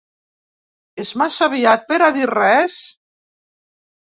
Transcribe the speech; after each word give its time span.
És 1.03 1.11
massa 1.23 1.43
aviat 1.49 1.85
per 1.93 2.01
a 2.07 2.09
dir 2.17 2.25
res? 2.33 2.81